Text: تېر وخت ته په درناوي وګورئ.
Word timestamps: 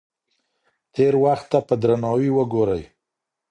تېر 0.93 1.13
وخت 1.23 1.45
ته 1.51 1.59
په 1.67 1.73
درناوي 1.81 2.29
وګورئ. 2.33 2.83